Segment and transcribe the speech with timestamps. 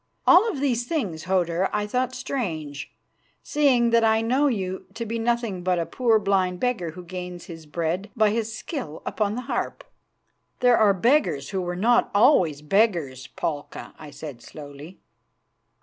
[0.25, 2.91] All of these things, Hodur, I thought strange,
[3.43, 7.45] seeing that I know you to be nothing but a poor blind beggar who gains
[7.45, 9.83] his bread by his skill upon the harp."
[10.59, 14.97] "There are beggars who were not always beggars, Palka," I said slowly.